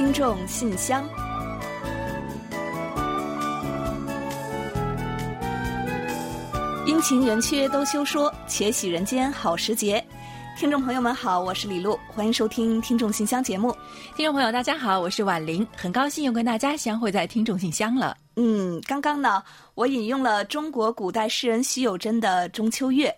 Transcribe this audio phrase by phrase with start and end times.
[0.00, 1.06] 听众信箱，
[6.86, 10.02] 阴晴圆缺都休说，且喜人间好时节。
[10.56, 13.76] 听众朋友们好，我是李璐，欢迎收听听众信箱节目。
[14.16, 18.16] 听众朋友大家好，我是婉玲，很高兴又跟大家相会在听众信箱了。
[18.36, 19.42] 嗯，刚刚呢，
[19.74, 23.10] 我引用了中国古代诗人徐有贞的《中秋月》。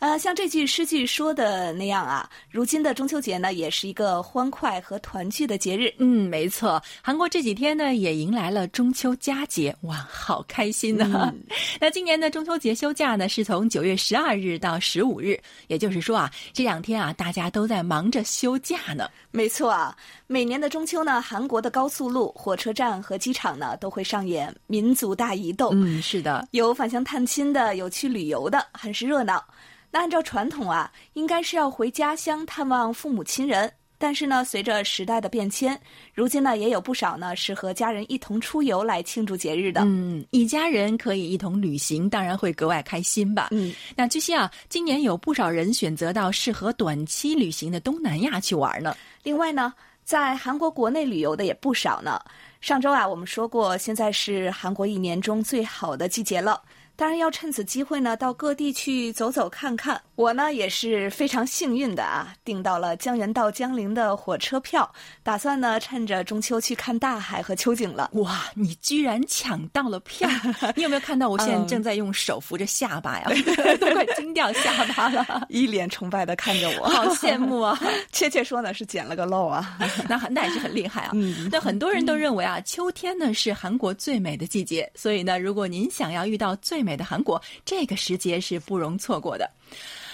[0.00, 5.92] 呃，像这句诗句说的那样啊，如今的中秋节呢，也是一个欢快和团聚的节日。
[5.98, 11.32] 嗯，没错，韩国这几天呢也迎来了中秋佳节，哇，好开心呢！
[11.78, 19.10] 那今年的中秋节休假呢是从九月十二日到十五日，也就是说啊，这两天啊大家都在忙着休假呢。
[19.30, 19.94] 没错啊，
[20.26, 25.72] 每年的中秋呢，韩国的高速路、火车站和机场呢都会上演民族大移动。
[25.74, 29.44] 嗯，是的，有返乡探亲的，有去旅游的，很是热闹。
[29.90, 33.72] 那按照传统啊，应该是要回家乡探望父母亲人。
[34.02, 35.78] 但是呢，随着时代的变迁，
[36.14, 39.82] 如今呢，也有不少呢是和家人一同出游来庆祝节日的。
[39.84, 43.48] 嗯，一家人可以一同旅行，当然会格外开心吧。
[43.50, 48.96] 嗯，那据悉啊，今年有不少人选择到适合短期旅行的东南亚去玩呢。
[49.22, 52.18] 另外呢，在韩国国内旅游的也不少呢。
[52.62, 56.62] 上周啊，我们说过，现在是韩国一年中最好的季节了。
[57.00, 59.98] 当然要趁此机会呢，到各地去走走看看。
[60.16, 64.86] 我呢也是非常幸运的啊，订到了江原到江陵的火车票，
[65.22, 68.10] 打算呢趁着中秋去看大海和秋景了。
[68.12, 70.28] 哇，你居然抢到了票！
[70.76, 73.30] 你有没有看到我现在正在用手扶着下巴呀？
[73.80, 77.80] 都快惊掉下巴了，一脸崇拜的看着我，好羡慕啊！
[78.12, 81.12] 确切说呢是捡了个漏啊，那那也是很厉害啊。
[81.14, 89.48] 嗯那很多人都认为啊，秋天呢是韩国最美的季节，所以呢，如果您想要遇到最美美的韩国，这个时节是不容错过的。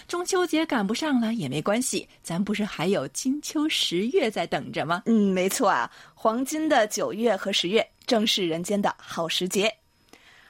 [0.06, 5.02] 中秋节赶不上了也没关系，咱不是还有金秋十月在等着吗？
[5.06, 9.72] 嗯，没错啊，黄金的九月和十月正是人间的好时节。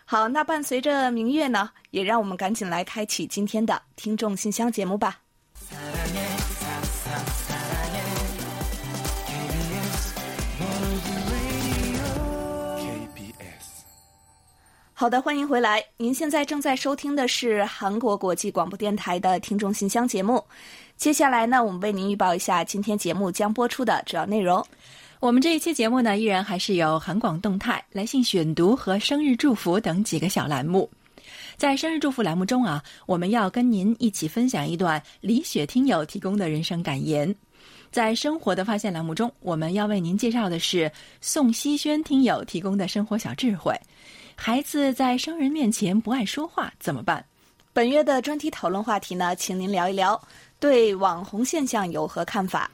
[0.04, 5.20] 好，那伴随着明月呢，也让我们赶紧来开启今天的听众信箱节目吧。
[14.98, 15.84] 好的，欢迎回来。
[15.98, 20.42] 您现在正在收听的是韩国国际广播电台的听众信箱节目。
[20.96, 24.66] 接下来呢，我们为您预报一下今天节目将播出的主要内容。
[25.20, 30.90] 我们这一期节目呢，依然还是有韩广动态、来信选读和生日祝福等几个小栏目。
[31.58, 37.36] 在生日祝福栏目中啊，我们要跟您一起分享一段李雪听友提供的人生感言。
[37.90, 40.90] 在生活的发现栏目中，我们要为您介绍的是
[41.20, 43.78] 宋希轩听友提供的生活小智慧。
[44.36, 47.24] 孩子在生人面前不爱说话怎么办？
[47.72, 50.20] 本月的专题讨论话题呢，请您聊一聊
[50.60, 52.70] 对网红现象有何看法？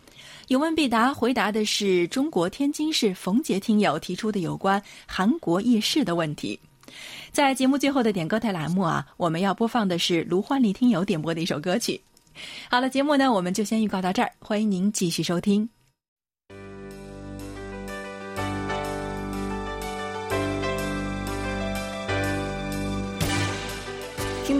[0.48, 6.58] 有问必答，回答的是中国天津市冯杰听友提出的有关韩国夜市的问题。
[7.30, 11.98] 在节目最后的点歌台栏目啊，我们要播放的是卢焕丽听友点播的一首歌曲。
[12.68, 15.68] 好了，节目呢，我们就先预告到这儿，欢迎您继续收听。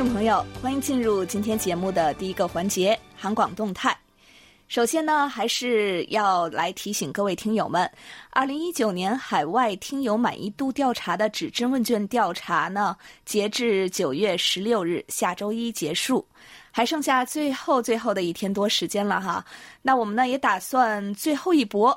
[0.03, 3.97] 众朋友，欢迎进入今天节目的第一个环节——韩广动态。
[4.67, 7.89] 首先呢，还是要来提醒各位听友们，
[8.31, 16.27] 二零一九年海外听友满意度调查的指针问卷调查呢，截至九月十六日下周一结束，
[16.73, 19.45] 还剩下最后最后的一天多时间了哈。
[19.83, 21.97] 那我们呢，也打算最后一搏。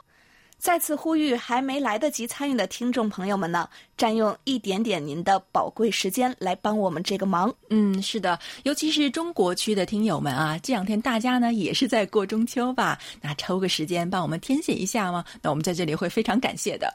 [0.57, 3.67] 再次呼吁还没来得及参与的听众朋友们呢，
[3.97, 7.53] 占用一点点您的宝贵时间来帮我们这个忙。
[7.69, 12.99] 嗯，是的，尤其是中国区的听友们啊，这两天大家呢也是在过中秋吧？
[13.21, 15.23] 那抽个时间帮我们填写一下吗？
[15.41, 16.93] 那我们在这里会非常感谢的。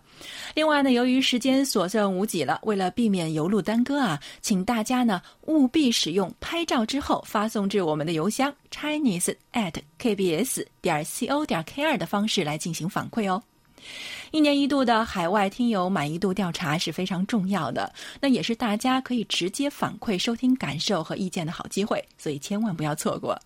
[0.55, 13.43] 另外呢，由于时间所剩无几了，为了避免邮路耽搁啊，请大家呢务必使用拍照之后发送至我们的邮箱 chinese at kbs 点 co 点 kr 的方式来进行反馈哦。
[14.31, 23.37] 一年一度的海外听友满意度调查是非常重要的，那也是大家可以直接反馈收听感受和意见的好机会，所以千万不要错过。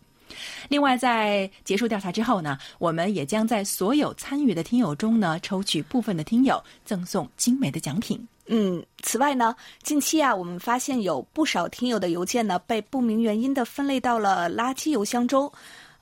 [0.69, 8.27] 另外，在结束调查之后呢，我们也将在所有参与的听友中呢，抽取部分的听友赠送精美的奖品。
[8.47, 15.51] 嗯，此外呢，近期啊，我们发现有不少听友的邮件呢，被不明原因的分类到了垃圾邮箱中。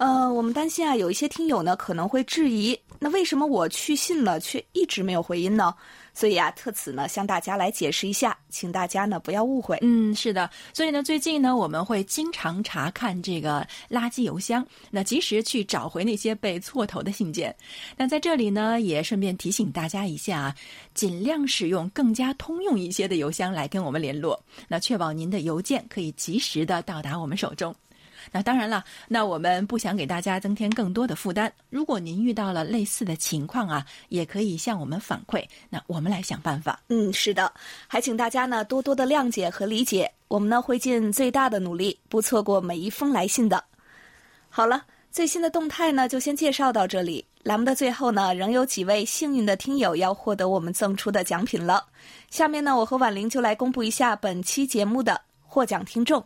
[0.03, 5.73] 呃，我们担心啊，有一些听友呢可能会质疑，那为什么我去信了却一直没有回音呢？
[6.13, 9.79] 所以啊，特此呢向大家来解释一下，请大家呢不要误会。
[9.81, 17.55] 嗯，是的，所以呢，最近呢我们会经常查看这个垃圾邮箱，那及时去找回那些被错投的信件。
[17.97, 20.57] 那在这里呢，也顺便提醒大家一下啊，
[20.95, 27.73] 尽量使用更加通用一些的邮箱来跟我们联络，那确保您的邮件可以及时的到达我们手中。
[28.31, 31.53] 那当然了，那我们不想给大家增添更多的负担。
[31.71, 36.81] 如果您遇到了类似的情况啊，也可以向我们反馈，那我们来想办法。
[36.89, 37.53] 嗯，是的，
[37.89, 43.65] 还请大家呢多多的谅解和理解，我们呢会尽最大的努力，不错过每一封来信的。
[44.49, 47.25] 好了，最新的动态呢就先介绍到这里。
[47.43, 51.85] 栏目的最后呢，仍有几位幸运的听友要获得我们赠出的奖品了。
[52.31, 56.25] 下面呢，我和婉玲就来公布一下本期节目的获奖听众。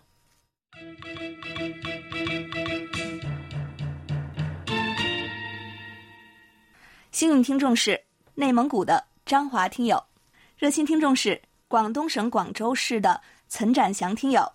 [7.11, 7.99] 幸运听众是
[8.35, 10.03] 内蒙古的张华听友，
[10.59, 13.19] 热心听众是广东省广州市的
[13.49, 14.47] 岑展祥听友。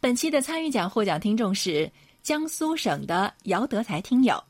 [0.00, 1.90] 本期的参与奖获奖听众是
[2.22, 4.42] 江苏省的姚德才听友，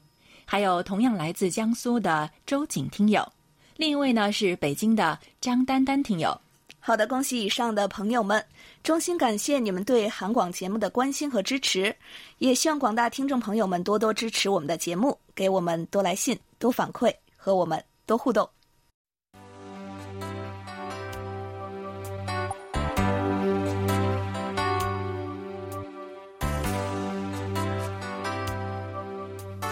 [0.44, 3.32] 还有同样来自江苏的周景听友，
[3.76, 6.40] 另一位呢是北京的张丹丹听友。
[6.86, 8.40] 好的，恭喜以上的朋友们，
[8.84, 11.92] 衷心感谢你们对韩广节目的关心和支持，
[12.38, 18.48] 也希望广大听众朋友们多多支持我们的节目，给我们多来信、多反馈和我们多互动。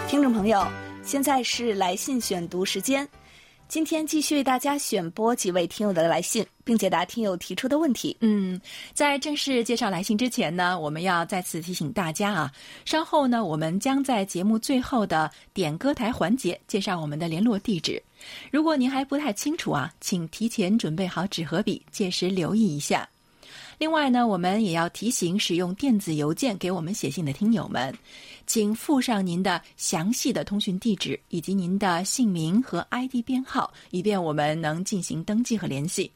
[0.09, 0.67] 听众朋友，
[1.01, 3.07] 现在是来信选读时间。
[3.67, 8.15] 今天继续为大家选播几位听友的来信，并解答听友提出的问题。
[8.21, 8.59] 嗯，
[8.93, 12.51] 在正式介绍来信之前呢，我们要再次提醒大家啊，
[12.85, 18.01] 稍后呢，我们将在节目最后的点歌台环节介绍我们的联络地址。
[18.51, 23.07] 如果您还不太清楚啊，请提前准备好纸和笔，届时留意一下。
[23.77, 27.93] 另外呢，我们也要提醒使用电子邮件给我们写信的听友们，
[28.47, 36.09] 请附上您的详细的通讯地址以及您的姓名和 ID 编号，以便我们能进行登记和联系。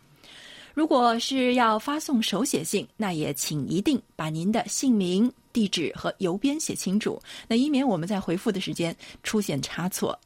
[0.73, 10.17] 如果是要发送手写信，那也请一定把您的姓名、地址和邮编写清楚，那以免我们在回复的时间出现差错。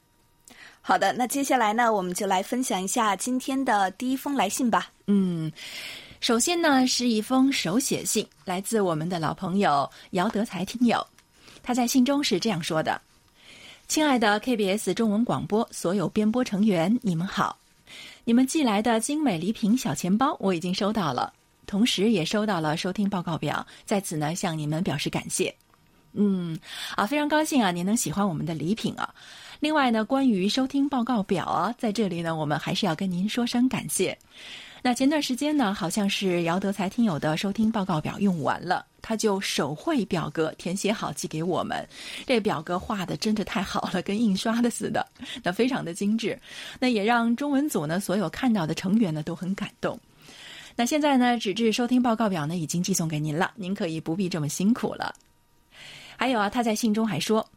[0.82, 4.92] 好的，那接下来呢，我们就来分享一下今天的第一封来信吧。
[5.08, 5.52] 嗯。
[6.24, 11.06] 首先呢，是一封手写信，来自我们的老朋友姚德才听友。
[11.62, 13.02] 他在信中是这样说的
[13.90, 17.58] ：“亲爱的 KBS 中文广播所有编播成员，你们好！
[18.24, 21.34] 你们寄来的精美礼品小钱包我已经收到了，
[21.68, 25.54] 同时也收到了收听报告表，在此呢向你们表示感谢。
[26.14, 26.58] 嗯，
[26.96, 29.14] 啊，非常高兴啊，您能喜欢我们的礼品啊。
[29.60, 34.18] 另外呢，关于收听报告表啊，在这里呢，我们还是要跟您说声感谢。”
[34.86, 41.88] 那前段时间呢，好像是姚德才听友的收听报告表用完了，他就手绘表格填写好寄给我们。
[42.28, 45.08] 这表格画的真的太好了，跟印刷的似的，
[45.42, 46.38] 那非常的精致。
[46.82, 49.98] 那也让中文组呢所有看到的成员呢都很感动。
[50.76, 55.16] 那现在呢，纸质收听报告表呢已经寄送给您了，您可以不必这么辛苦了。
[56.18, 57.48] 还有啊，他在信中还说。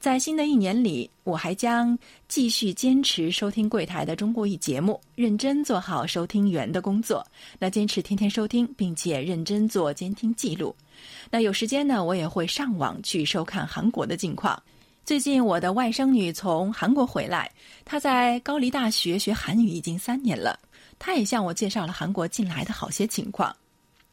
[0.00, 7.22] 在新的一年里，我还将继续坚持收听柜台的中国语节目，认真做好收听员的工作。
[7.58, 10.74] 那坚持天天收听，并且认真做监听记录。
[11.30, 14.60] 那有时间呢，我也会上网去收看韩国的近况。
[15.04, 17.50] 最近我的外甥女从韩国回来，
[17.84, 20.58] 她在高丽大学学韩语已经三年了。
[20.98, 23.54] 她也向我介绍了韩国近来的好些情况。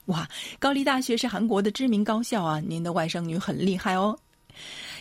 [0.07, 0.27] 哇，
[0.59, 2.59] 高丽大学是韩国的知名高校啊！
[2.59, 4.19] 您的外甥女很厉害哦。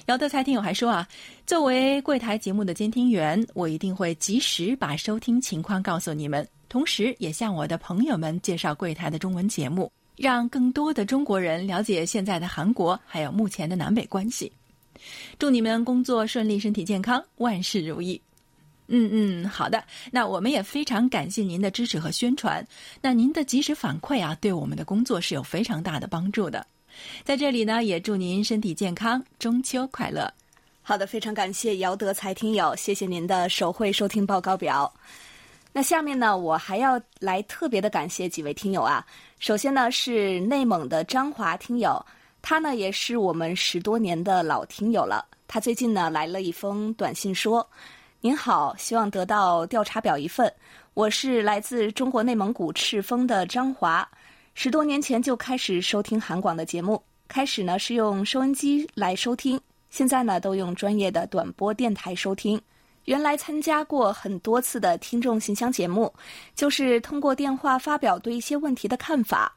[0.06, 1.08] 姚德才听友还说啊，
[1.46, 14.52] 作为柜台节目的监听员，我一定会及时把收听情况告诉你们，同时也向我的朋友们介绍柜台的中文节目，让更多的中国人了解现在的韩国，还有目前的南北关系。
[15.40, 18.22] 祝你们工作顺利，身体健康，万事如意。
[18.86, 19.82] 嗯嗯，好的。
[20.12, 22.64] 那我们也非常感谢您的支持和宣传。
[23.02, 26.64] 那您的及时反馈啊，对我们的工作是有非常大的帮助的。
[27.24, 30.32] 在这里呢，也祝您身体健康，中秋快乐。
[30.82, 34.92] 好的，非常感谢姚德才听友，谢谢您的手绘收听报告表。
[35.72, 39.04] 那下面呢，我还要来特别的感谢几位听友啊。
[39.40, 42.02] 首先呢，是内蒙的张华听友，
[42.40, 45.26] 他呢也是我们十多年的老听友了。
[45.48, 47.68] 他最近呢来了一封短信说
[48.22, 50.50] ：“您好，希望得到调查表一份。
[50.94, 54.08] 我是来自中国内蒙古赤峰的张华。”
[54.58, 59.60] 十多年前就开始收听韩广的节目，开始呢是用收音机来收听，
[59.90, 62.58] 现在呢都用专业的短波电台收听。
[63.04, 66.10] 原来参加过很多次的听众信箱节目，
[66.54, 69.54] 就是通过电话发表对一些问题的看法。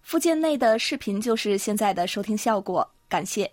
[0.00, 3.48] 附件内的视频就是现在的收听效果，感谢。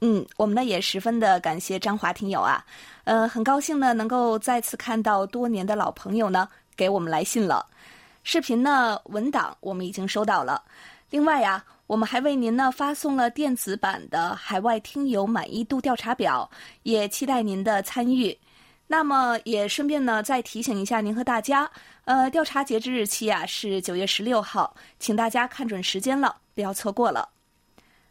[0.00, 2.66] 嗯，我们呢也十分的感谢张华听友啊，
[3.04, 7.64] 呃，很高兴呢能够再次看到多年的老朋友呢给我们来信了。
[8.28, 10.60] 视频呢文档我们已经收到了，
[11.10, 16.50] 另外呀，我们还为您呢发送了电子版的海外听友满意度调查表，
[16.82, 18.36] 也期待您的参与。
[18.88, 21.70] 那么也顺便呢再提醒一下您和大家，
[22.04, 27.28] 呃，调查截止日期啊是九月十六号，请大家看准时间了，不要错过了。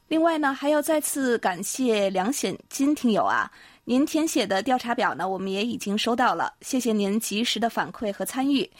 [0.07, 3.51] 另外呢，还要再次感谢梁显金听友啊，
[3.84, 8.72] 您填写的调查表呢，我们也已经收到了，谢谢您及时的反馈和参与。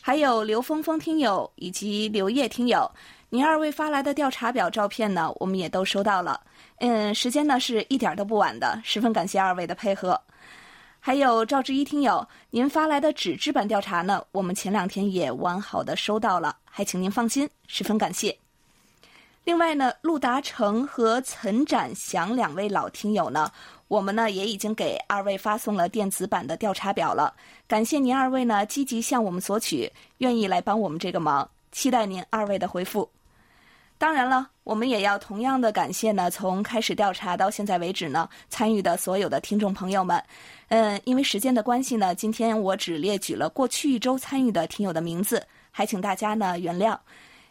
[0.00, 2.90] 还有刘峰峰听友以及刘烨听友，
[3.28, 6.40] 您二位发来的调查表照片呢，我们也都收到了。
[6.78, 10.20] 嗯，时间呢是一点都不晚的，十分感谢二位的配合。
[10.98, 18.36] 还有赵志一听友，您发来的纸质版调查呢，我们前两天也完好的收到了，还请您放心，十分感谢。
[19.44, 23.50] 另外呢，陆达成和岑展祥两位老听友呢，
[23.88, 27.34] 我们呢也已经给二位发送了电子版的调查表了。
[27.66, 33.10] 感谢您二位呢积极向我们索取，愿意来帮我们这个忙，期待您二位的回复。
[33.96, 40.22] 当然了，我们也要同样的感谢呢，从开始调查到现在为止呢，参与的所有的听众朋友们。
[40.68, 46.96] 嗯，因为时间的关系呢，今天我只列举了过去一周参与的听友的名字，还请大家呢原谅。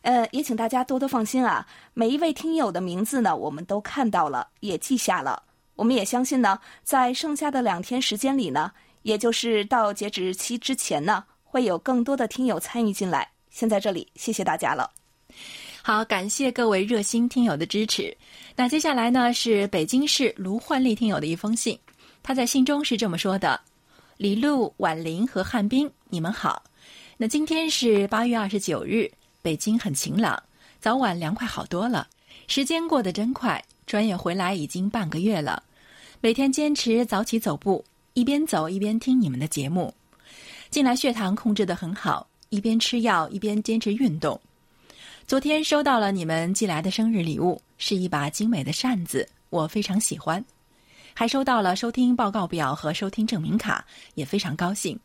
[0.02, 1.68] 呃，也请大家多多放心啊！
[1.94, 5.44] 每一位听友的名字呢，我们都看到了，也记下了。
[5.76, 13.30] 我们也相信呢，在剩下的两天时间里呢，也就是到截止日期之前呢，会有更多的听友参与进来。
[13.50, 14.90] 先在这里谢谢大家了。
[15.82, 18.16] 好，感谢各位热心听友的支持。
[18.56, 21.78] 那接下来呢，是北京市卢焕丽听友的一封信，
[22.24, 23.60] 他在信中是这么说的
[24.16, 26.64] ：“李璐、婉玲和汉斌，你们好。
[27.18, 29.10] 那今天是八月二十九日。”
[29.42, 30.42] 北京很晴朗，
[30.80, 32.08] 早晚凉快好多了。
[32.48, 35.64] 时间过得真快，转眼回来已经半个月了。
[36.20, 39.94] 每天坚持早起走步，一边走一边听你们的节目。
[40.70, 44.40] 近来血糖控制得很好，一边吃药一边坚持运动。
[45.26, 50.44] 昨天收到了你们寄来的生日礼物，是一把精美的扇子，我非常喜欢。
[51.14, 55.00] 还收到了收听报告表和收听证明卡，也非常高兴。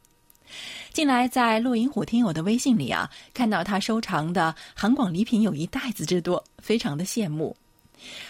[0.93, 7.57] 近来在骆银虎听友的微信里啊，看到他收藏的韩广礼品有一袋子之多，非常的羡慕。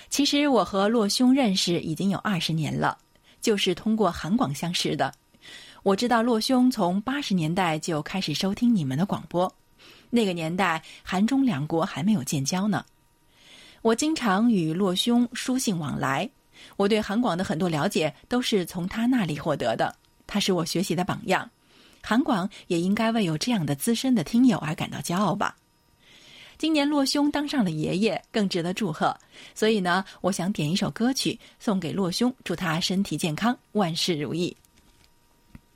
[0.08, 2.96] 其实我和洛兄认识已经有二十年了，
[3.40, 5.12] 就是通过韩广相识的。
[5.82, 9.52] 我知道洛兄从八十年代就开始收听你们的广播，
[10.08, 12.84] 那个年代韩中两国还没有建交呢。
[13.82, 16.26] 我经常与洛兄书信往来，
[16.76, 19.94] 我对韩广的很多了解都是从他那里获得的，
[20.26, 21.50] 他是我学习的榜样。
[22.06, 25.56] 韩广也应该为有这样的资深的听友而感到骄傲吧。
[26.58, 29.16] 今年洛兄当上了爷爷，更值得祝贺。
[29.54, 34.54] 所以呢，我想点一首歌曲送给洛兄，祝他身体健康，万事如意。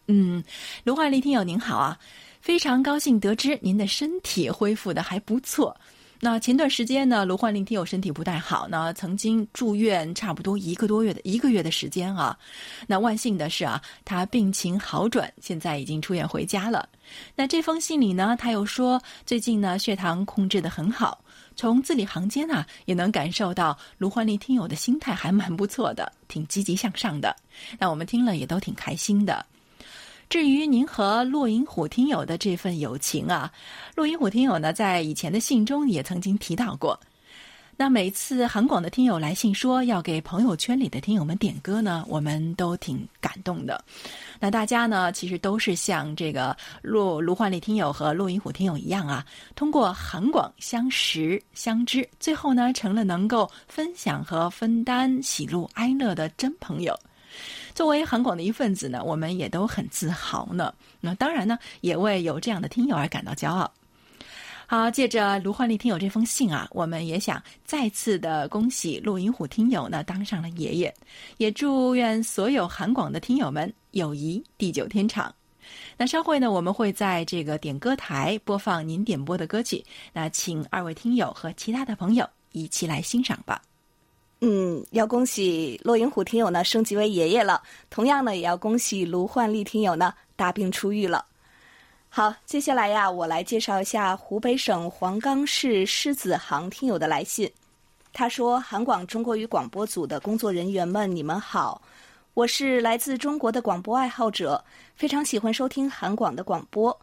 [0.06, 0.44] 嗯，
[0.85, 1.99] 卢焕丽听友您好啊，
[2.42, 5.75] 非常高兴得知您的身体恢复的还不错。
[6.20, 12.37] 那前段时间呢，卢焕林听友身体不太好呢，曾经住院差不多一个多月的一个月的时间啊。
[12.88, 16.88] 那万幸的是啊，他病情好转，现在已经出院回家了。
[17.37, 21.22] 那这封信里呢，他又说最近呢血糖控制的很好，
[21.54, 27.34] 从字里行间啊也能感受到卢焕林听友的心态还蛮不错的，挺积极向上的。
[27.78, 29.46] 那我们听了也都挺开心的。
[30.28, 33.50] 至于您和骆银虎听友的这份友情啊，
[33.94, 36.99] 骆银虎听友呢，在以前的信中也曾经提到过。
[37.80, 43.82] 那每次韩广的听友来信说要给朋友圈里的听友们点歌呢，我们都挺感动的。
[44.38, 56.94] 那大家呢，其实都是像这个骆卢焕丽听友和骆银虎听友一样啊，通过韩广相识相知，最后呢，成了能够分享和分担喜怒哀乐的真朋友。
[57.75, 60.75] 作为韩广的一份子呢，我们也都很自豪呢。
[61.00, 63.73] 那当然呢，也为有这样的听友而感到骄傲。
[64.66, 70.94] 好，借着卢焕丽听友这封信啊，我们也想再次的恭喜陆银虎听友呢当上了爷爷，
[71.38, 75.35] 也祝愿所有韩广的听友们友谊地久天长。
[75.97, 83.62] 那稍后呢，我们会在这个点歌台播放您点播的歌曲，那请二位听友和其他的朋友一起来欣赏吧。
[84.40, 91.25] 嗯，要恭喜骆银虎听友呢升级为爷爷了，同样呢也要恭喜卢焕丽听友呢大病初愈了。
[92.09, 97.50] 好，接下来呀，我来介绍一下湖北省黄冈市狮子行听友的来信。
[98.12, 101.80] 他说：“韩广中国语广播组的工作人员们，你们好，
[102.35, 104.64] 我是来自中国的广播爱好者，
[104.97, 106.99] 非常喜欢收听韩广的广播。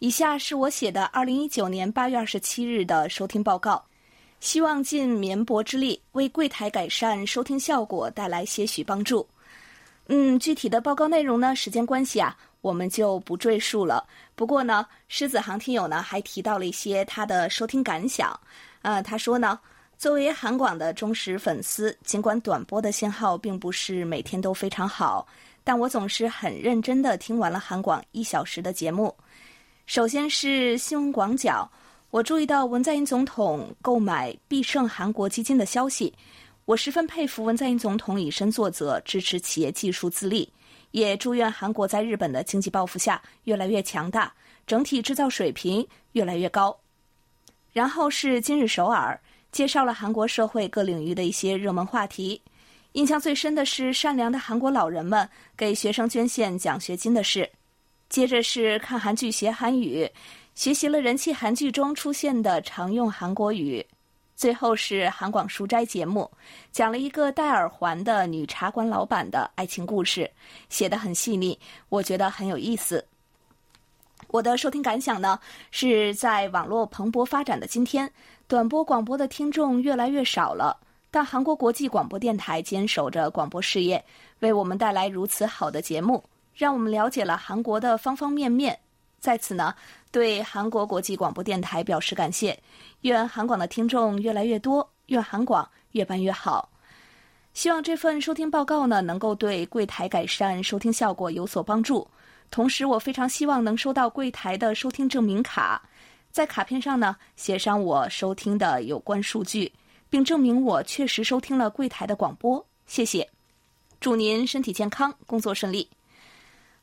[0.00, 3.82] 以下是我写的二零一九年八月二十七日的收听报告，
[4.42, 9.24] 希望尽绵薄之力为柜台改善收听效果带来些许帮助。
[10.08, 14.04] 嗯，具体的报告内容呢，时间关系啊，我们就不赘述了。
[14.34, 18.38] 不过呢，狮子航听友呢还提到了一些他的收听感想。
[18.82, 19.58] 呃，他说呢。”
[19.96, 25.24] 作为韩广的忠实粉丝，尽管短波的信号并不是每天都非常好，
[25.62, 29.14] 但我总是很认真的听完了韩广一小时的节目。
[29.86, 31.70] 首先是新闻广角，
[32.12, 36.12] 我注意到文在寅总统购买必胜韩国基金的消息，
[36.66, 40.46] 我十分佩服文在寅总统以身作则，支持企业技术自立，
[40.90, 44.30] 也祝愿韩国在日本的经济报复下越来越强大，
[44.66, 46.78] 整体制造水平越来越高。
[47.72, 49.18] 然后是今日首尔。
[49.50, 52.40] 介绍了韩国社会各领域的一些热门话题，
[52.92, 55.26] 印象最深的是善良的韩国老人们
[55.56, 57.48] 给学生捐献奖学金的事。
[58.08, 60.06] 接着是看韩剧学韩语，
[60.54, 63.84] 学习了人气韩剧中出现的常用韩国语。
[64.34, 66.30] 最后是韩广书斋节目，
[66.72, 70.28] 讲了一个戴耳环的女茶馆老板的爱情故事，
[70.68, 73.04] 写得很细腻，我觉得很有意思。
[74.28, 75.38] 我的收听感想呢，
[75.70, 78.10] 是在网络蓬勃发展的今天。
[78.48, 80.76] 短波广播的听众越来越少了，
[81.10, 84.04] 但韩国国际广播电台坚守着广播事业，
[84.40, 86.22] 为我们带来如此好的节目，
[86.54, 88.78] 让我们了解了韩国的方方面面。
[89.20, 89.72] 在此呢，
[90.12, 92.56] 对韩国国际广播电台表示感谢。
[93.00, 96.68] 愿韩广的听众越来越多，愿韩广越办越好。
[97.54, 102.06] 希望这份收听报告呢，能够对柜台改善收听效果有所帮助。
[102.50, 105.82] 同时，我非常希望能收到柜台的收听证明卡。
[106.30, 109.72] 在卡片上呢，写上我收听的有关数据，
[110.08, 112.64] 并证明我确实收听了柜台的广播。
[112.86, 113.26] 谢谢，
[114.00, 115.88] 祝您身体健康，工作顺利。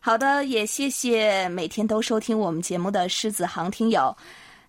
[0.01, 4.15] 好的，也谢谢每天都收听我们节目的狮子航听友。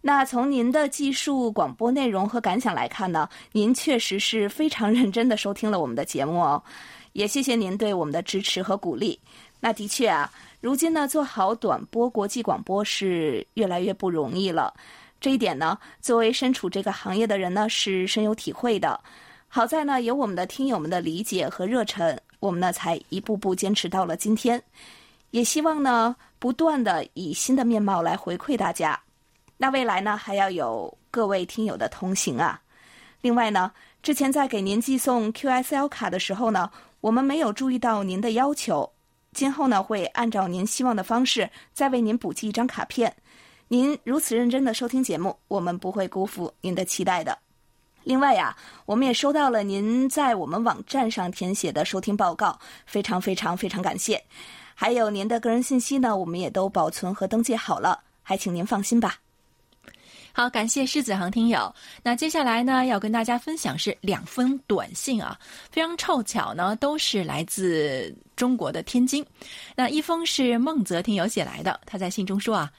[0.01, 6.61] 那从您的技术广播内容和感想来看呢，您确实是非常认真的收听了我们的节目哦。
[7.13, 9.19] 也谢谢您对我们的支持和鼓励。
[9.61, 10.31] 那的确啊。
[10.61, 14.75] 如今呢，做好短波国际广播是越来越不容易了。
[15.19, 19.01] 这一点呢，作为身处这个行业的人呢，是深有体会的。
[19.49, 24.63] 好在呢，有我们的听友们的理解和热忱，我们呢才一步步坚持到了今天。
[25.31, 29.01] 也希望呢，不断的以新的面貌来回馈大家。
[29.57, 32.61] 那未来呢，还要有各位听友的同行啊。
[33.21, 33.71] 另外呢，
[34.03, 38.91] 之前在给您寄送 QSL 卡的时候呢，我们没有注意到您的要求。
[39.33, 43.15] 今后呢，会按照您希望的方式再为您补寄一张卡片。
[43.69, 47.39] 您如此认真的收听节目，我们不会辜负您的期待的。
[48.05, 54.23] 另外呀，我们也收到了您在我们网站上填写的收听报告，非常非常非常感谢。
[54.75, 59.19] 还有您的个人信息呢，我们也都保存和登记好了，还请您放心吧。
[60.33, 61.75] 好，感谢狮子航听友。
[62.03, 65.39] 那接下来呢，要跟大家分享是两封短信啊，
[65.71, 69.27] 非常凑巧呢，都是来自中国的天津。
[69.75, 72.73] 那一封是孟泽听友写来的，他在信中说啊，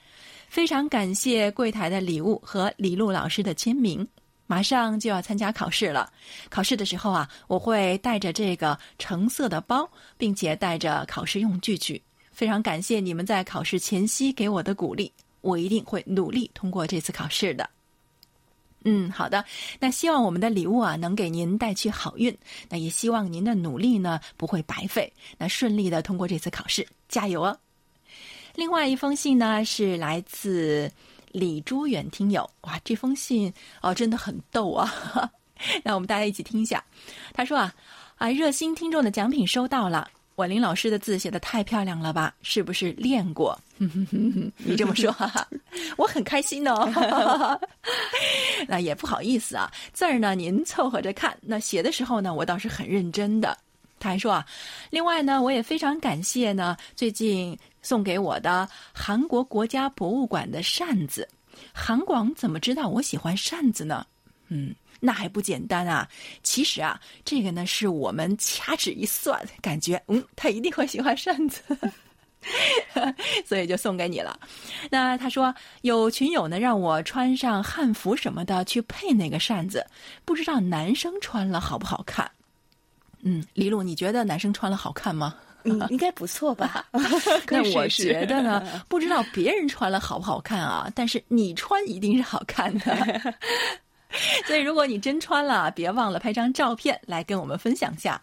[0.48, 4.08] 非常感谢柜台的礼物和李璐老师的签名。
[4.52, 6.12] 马上就要参加考试了，
[6.50, 12.04] 考试的时候啊，我会带着这个橙色的包，并且带着考试用具去。
[12.34, 15.10] 非常感谢你们在考试前夕给我的鼓励。
[15.40, 17.70] 我一定会努力通过这次考试的。
[18.84, 19.46] 嗯，好的。
[19.80, 22.38] 那希望我们的礼物啊，能给您带去好运。
[22.68, 27.58] 那也希望您的努力呢不会白费，那顺利的通过这次考试，加油哦！
[28.56, 30.92] 另外一封信呢是来自
[31.34, 34.92] 李珠远听友，哇，这封信哦真的很逗啊！
[35.84, 36.84] 那我们大家一起听一下。
[37.34, 37.74] 他说啊
[38.18, 40.10] 啊，热心听众的奖品收到了。
[40.36, 42.34] 婉玲老师的字写的太漂亮了吧？
[42.42, 43.60] 是不是练过？
[43.78, 45.16] 你这么说，
[45.98, 47.60] 我很开心哦。
[48.68, 51.38] 那也不好意思啊，字儿呢您凑合着看。
[51.42, 53.56] 那写的时候呢，我倒是很认真的。
[54.02, 54.46] 他还说啊，
[54.90, 61.26] 另外呢，我也非常感谢呢，最近送给我的韩国国家博物馆的扇子。
[61.72, 64.06] 韩广怎么知道我喜欢扇子呢？
[64.50, 64.76] 嗯。
[65.04, 66.08] 那还不简单啊！
[66.44, 71.64] 其实啊，这个呢是我们掐指一算，感觉嗯，他一定会喜欢扇子，
[73.44, 74.40] 所以就送给你了。
[74.92, 79.84] 那他说有群友呢让我穿上汉服什么的去配那个扇子，
[80.24, 82.30] 不知道男生穿了好不好看？
[83.24, 85.36] 嗯，李璐，你觉得男生穿了好看吗？
[85.64, 86.88] 嗯，应该不错吧？
[87.48, 93.34] 那我觉得呢，不知道别人穿了好不好看啊，但是你穿一定是好看的。
[94.46, 98.20] 所以如果你真穿了，别忘了拍张照片来跟我们分享下。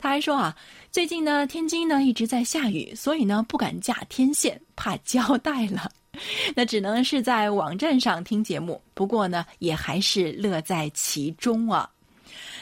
[0.00, 0.56] 他还说啊，
[0.90, 5.90] 最近呢天津呢一直在下雨，所以呢不敢架天线，怕交代了。
[6.56, 11.88] 那只能是在网站上听节目，不过呢，也还是乐在其中啊。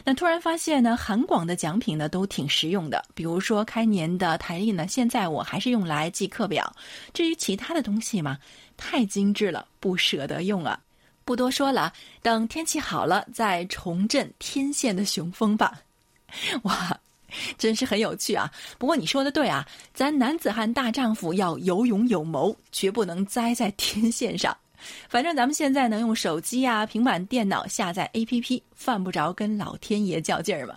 [0.05, 6.75] 那突然发现呢，韩广的奖品呢都挺实用的，比如说开年的台历呢，现在我还是用来记课表。
[7.13, 8.39] 至于其他的东西嘛，
[8.77, 10.79] 太精致了，不舍得用啊。
[11.25, 15.81] 不多说了，等天气好了再重振天线的雄风吧。
[16.63, 16.99] 哇！
[17.59, 18.51] 真是很有趣啊！
[18.79, 24.57] 不过你说的对啊，咱男子汉大丈夫要有勇有谋，绝不能栽在天线上。
[25.09, 30.77] 反正咱们现在能用手机啊、平板电脑下载 APP，犯不着跟老天爷较劲儿嘛。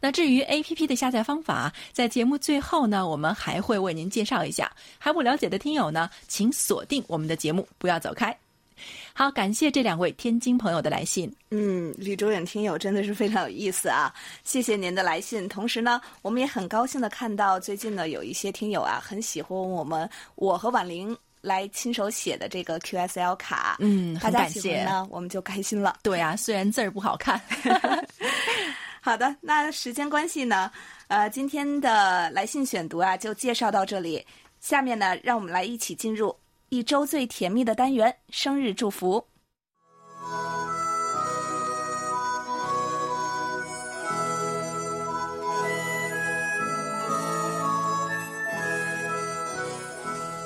[0.00, 4.70] 那至于 APP 的下载方法，在节目最后呢，我们还会为您介绍一下。
[4.98, 8.36] 还不了解的听友呢，请锁定我们的节目，不要走开。
[9.14, 11.32] 好，感谢这两位天津朋友的来信。
[11.50, 14.12] 嗯，吕卓远听友真的是非常有意思啊！
[14.42, 15.48] 谢谢您的来信。
[15.48, 23.76] 同时呢，我们也很高兴的看到最近呢有一些听友啊很喜欢我们我和婉玲来亲手写的这个 QSL 卡。
[23.80, 25.98] 嗯，大家喜欢呢，我们就开心了。
[26.02, 27.38] 对啊，虽然字儿不好看。
[29.02, 30.70] 好的，那时间关系呢，
[31.08, 34.24] 呃，今天的来信选读啊就介绍到这里。
[34.60, 36.34] 下面呢，让我们来一起进入。
[36.68, 39.22] 一周最甜蜜的单元——生日祝福。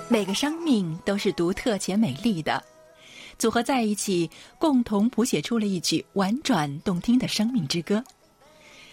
[0.08, 2.62] 每个生命都是独特且美丽的，
[3.38, 8.02] 组合在一起，共同谱写出了一曲婉转动听的生命之歌。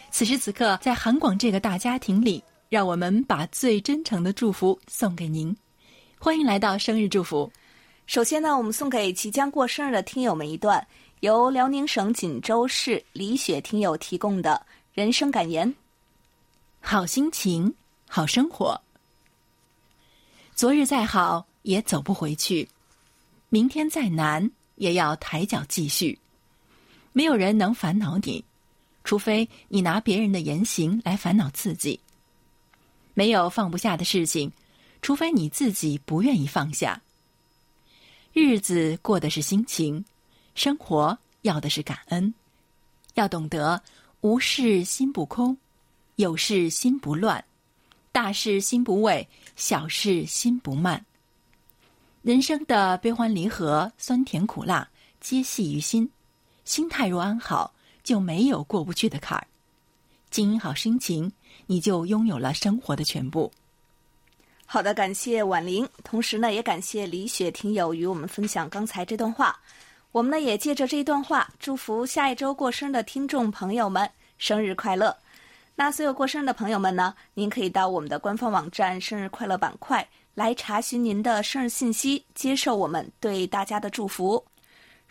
[0.09, 5.55] 此时此刻，在韩广这个大家庭里，让我们把最真诚的祝福送给您。
[6.17, 7.51] 欢迎来到生日祝福。
[8.07, 10.85] 首先呢，我们送给即将过生日的听友们一段
[11.19, 15.71] 由辽宁省锦州市李雪听友提供的人生感言：
[16.79, 17.71] 好心情，
[18.07, 18.81] 好生活。
[20.55, 22.67] 昨日再好也走不回去，
[23.49, 26.17] 明天再难也要抬脚继续。
[27.11, 28.43] 没有人能烦恼你，
[29.03, 31.99] 除非你拿别人的言行来烦恼自己。
[33.13, 34.51] 没有放不下的事情。
[35.01, 37.01] 除非你自己不愿意放下，
[38.31, 40.05] 日子过的是心情，
[40.55, 42.33] 生活要的是感恩，
[43.15, 43.83] 要懂得
[44.21, 45.57] 无事心不空，
[46.15, 47.43] 有事心不乱，
[48.13, 51.05] 大事心不畏，小事心不慢。
[52.21, 54.89] 人生的悲欢离合、酸甜苦辣，
[55.19, 56.09] 皆系于心。
[56.65, 59.45] 心态若安好，就没有过不去的坎儿。
[60.29, 61.31] 经营好心情，
[61.67, 63.51] 你就拥有了生活的全部。
[64.65, 69.59] 好的，感谢婉玲，同时呢，也感谢李雪听友与我们分享刚才这段话。
[70.11, 75.15] 我们呢，也借着这一段话，祝福下一周过生的听众朋友们生日快乐。
[75.75, 84.43] 那所有过生日的朋友们呢，您可以到我们的官方网站“生日快乐”板块来查询您的生日信息，接受我们对大家的祝福。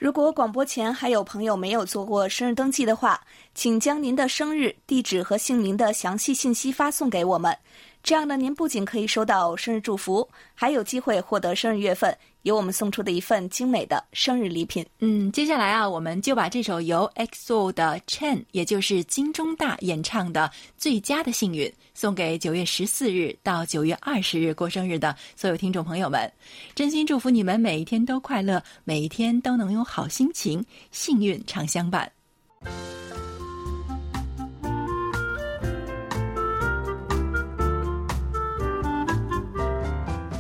[0.03, 3.21] 如果广播前还有朋友没有做过生日登记的话，
[3.55, 7.57] 请将您的生日地址和姓名的详细信息发送给我们。
[8.03, 12.13] 这样呢，您不仅可以收到生日祝福，还有机会获得生日月份
[12.43, 14.85] 由我们送出的一份精美的生日礼品。
[14.99, 21.69] 嗯，接下来啊，我们就把这首由 EXO 的 Chen，也就是金钟大演唱的《最佳的幸运》，
[22.03, 26.29] 送给九月十四日到九月二十日过生日的所有听众朋友们。
[26.75, 32.11] 真心祝福你们每一天都快乐，每一天都能有好心情，幸运常相伴。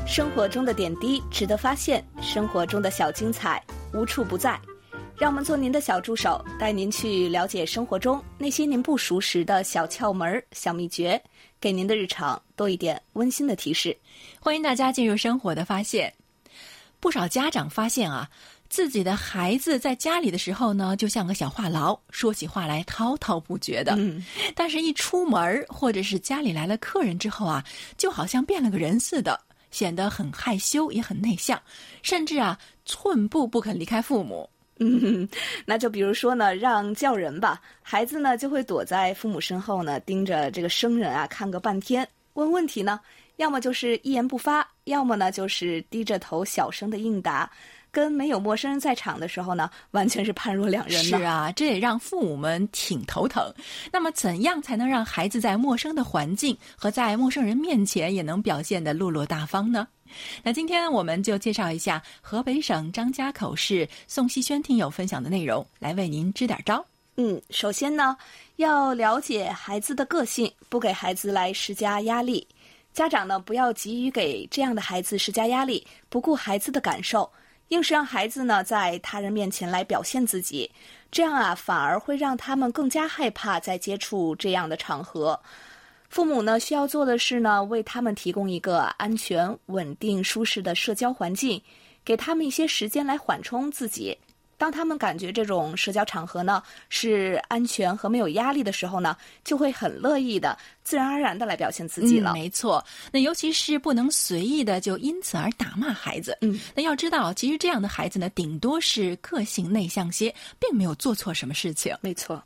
[0.04, 3.62] 生活中的点滴值得发现，生活中的小精彩
[3.94, 4.60] 无处不在。
[5.18, 11.22] 让我们做您的小助手，带您去了解生活中那些您不熟识的小窍门、小秘诀，
[11.62, 13.96] 给您的日常多一点温馨的提示。
[14.40, 16.12] 欢迎大家进入生活的发现。
[16.98, 18.28] 不少家长发现啊，
[18.68, 23.94] 自己的孩子在家里的时候呢，就像个小话痨，说起话来滔滔不绝的。
[23.96, 24.24] 嗯，
[24.56, 27.64] 但是，一出门或者是家里来了客人之后啊，
[27.96, 29.40] 就好像变了个人似的。
[29.70, 31.58] 显得很害羞，也很内向，
[32.02, 34.50] 甚至啊，寸步不肯离开父母。
[34.78, 35.28] 嗯，
[35.66, 42.06] 那就比如说呢，让叫人吧，孩子呢就会躲在父母身后呢，盯着这个生人啊看个半天。
[42.34, 42.98] 问问题呢，
[43.36, 47.50] 要么就是一言不发，要么呢就是低着头小声的应答。
[47.94, 51.04] 跟没有陌生人在场的时候呢，完全是判若两人。
[51.04, 53.52] 是啊，这也让父母们挺头疼。
[53.92, 59.86] 那么，怎样才能让孩子在陌生的环境和在陌生人面前也能表现得落落大方呢？
[60.42, 66.84] 那今天我们就介绍一下河北省张家口市宋希轩听友分享的内容，来为您支点招。
[67.16, 68.16] 嗯，首先呢，
[68.56, 72.46] 要了解孩子的个性，不给孩子来施加压力。
[72.94, 77.30] 家长呢，不要急于给这样的孩子施加压力，不顾孩子的感受，
[77.68, 80.70] 硬是让孩子呢在他人面前来表现自己，
[81.10, 85.38] 这样啊，反而会让他们更加害怕再接触这样的场合。
[86.12, 91.60] 父母呢，需要做的是呢，为他们提供一个安全、稳定、舒适的社交环境，
[92.04, 94.14] 给他们一些时间来缓冲自己。
[94.58, 102.34] 当他们感觉这种社交场合呢是安全和没有压力的时候呢，就会很乐意的、自然而然的来表现自己了。
[102.34, 106.36] 没错，那尤其是不能随意的就因此而打骂孩子。
[106.42, 111.96] 嗯，那要知道，其实这样的孩子呢，顶多是个性内向些，并没有做错什么事情。
[112.02, 112.40] 没错。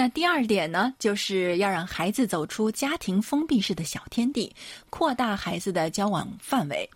[0.00, 4.50] 那第二点呢，就是要让孩子走出家庭封闭式的小天地，
[4.88, 6.88] 扩大孩子的交往范围。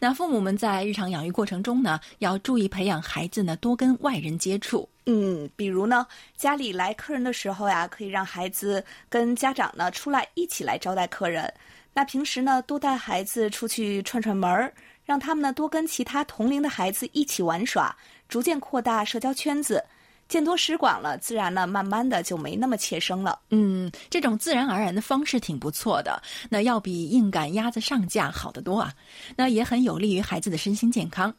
[0.00, 4.88] 那父母们在日常养育过程中呢，要注意培养孩子呢多跟外人接触。
[5.04, 11.52] 嗯，比如呢，家里来客人的时候呀，可以让孩子跟家长呢出来一起来招待客人。
[11.92, 14.72] 那平时呢，多带孩子出去串串门儿，
[15.04, 17.94] 让他们呢多跟其他同龄的孩子一起玩耍，
[18.30, 19.84] 逐渐扩大社交圈子。
[20.28, 23.38] 见多识广了，自然呢，慢慢的就没那么怯生了。
[23.50, 28.92] 嗯，这种自然而然的方式挺不错的，那要比硬赶鸭子上架好得多啊。
[29.36, 31.34] 那也很有利于孩子的身心健康。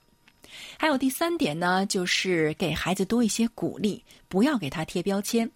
[0.80, 5.50] 还有第三点呢，就是给孩子多一些鼓励，不要给他贴标签。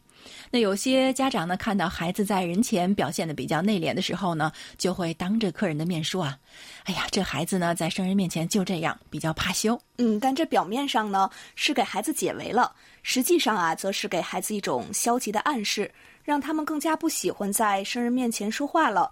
[0.51, 6.37] 那有些家长呢，看到孩子在人前表现的比较内敛的时候呢，就会当着客人的面说啊
[6.85, 12.71] ：“哎呀，这孩子呢，在生人面前就这样，比较怕羞。”嗯，但这表面上呢是给孩子解围了，
[13.03, 15.91] 实际上啊，则是给孩子一种消极的暗示，
[16.23, 19.11] 让他们更加不喜欢在生人面前说话了。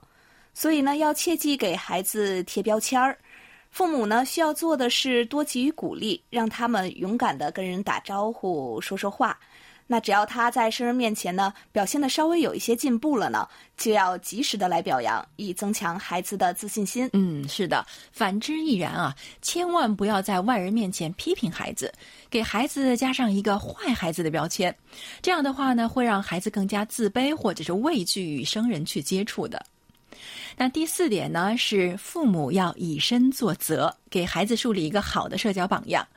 [0.54, 3.18] 所以呢，要切记给孩子贴标签儿。
[3.72, 9.38] 父母呢，需要做的是多给予鼓励，让他们勇敢的跟人打招呼、说说话。
[9.92, 17.10] 那只要他在生人面前呢，表现的稍微有一些进步了呢，就要及时的来表扬，以增强孩子的自信心。
[17.14, 19.16] 嗯，是的，反之亦然啊！
[19.42, 21.92] 千万不要在外人面前批评孩子，
[22.30, 24.74] 给孩子加上一个坏孩子的标签，
[25.24, 29.66] 这样的话呢，会让孩子更加自卑或者是畏惧与生人去接触的。
[30.56, 36.08] 那第四点呢，是父母要以身作则，给孩子树立一个好的社交榜样。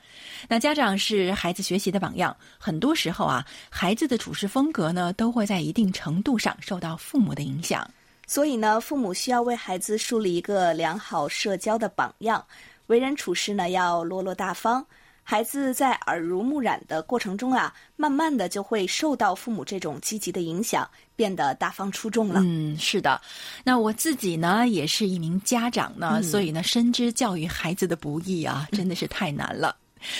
[0.48, 7.88] 那家长是孩子学习的榜样，很多时候啊，孩子的处事风格呢，都会在一定程度上受到父母的影响。
[8.26, 12.44] 所以呢，父母需要为孩子树立一个良好社交的榜样，
[12.86, 14.84] 为人处事呢要落落大方。
[15.24, 22.40] 孩子在耳濡目染的过程中啊，慢慢的就会受到父母这种积极的影响，变得大方出众了。
[22.42, 23.20] 嗯，是的。
[23.62, 29.76] 那我自己呢，也是一名家长呢，所以呢，深知教育孩子的不易啊，真的是太难了。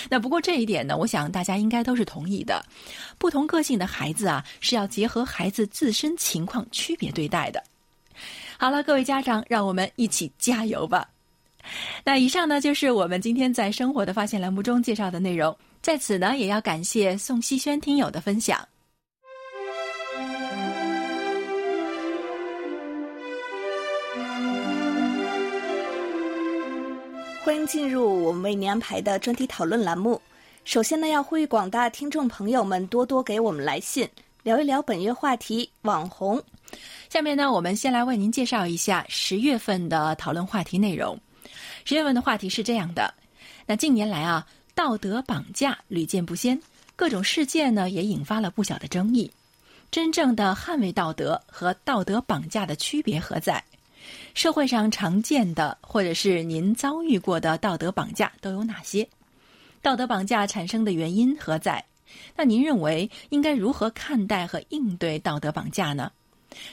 [0.09, 2.65] 那不过这一点呢，我想大家应该都是同意的。
[3.19, 7.63] 不同个性的孩子啊，是要结合孩子自身情况区别对待的。
[8.59, 11.09] 好了，各位家长，让我们一起加油吧。
[12.05, 15.57] 那以上呢，就是我们今天在生活的发现栏目中介绍的内容。
[15.81, 18.67] 在此呢，也要感谢宋希轩听友的分享。
[27.45, 30.23] 欢迎进入我们为您安排的专题讨论栏目。
[30.65, 34.09] 首先呢，要呼吁广大听众朋友们多多给我们来信，
[34.45, 36.41] 聊一聊本月话题——网红。
[37.11, 41.19] 下面呢，我们先来为您介绍一下十月份的讨论话题内容。
[41.85, 43.13] 十月份的话题是这样的：
[43.67, 46.57] 那近年来啊，道德绑架屡见不鲜，
[46.95, 49.29] 各种事件呢也引发了不小的争议。
[49.91, 53.63] 真正的捍卫道德和道德绑架的区别何在？
[54.35, 59.09] 社会上常见的，或者是您遭遇过的道德绑架都有哪些？
[59.81, 61.85] 道德绑架产生的原因何在？
[62.37, 66.13] 那您认为应该如何看待和应对道德绑架呢？